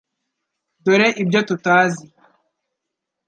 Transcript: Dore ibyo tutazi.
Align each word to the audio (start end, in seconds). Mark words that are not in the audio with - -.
Dore 0.85 1.07
ibyo 1.21 1.39
tutazi. 1.49 2.05